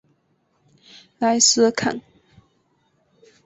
[1.19, 2.01] 莱斯坎。